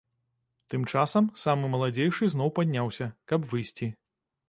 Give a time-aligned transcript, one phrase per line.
[0.73, 3.97] Тым часам самы маладзейшы зноў падняўся, каб выйсці.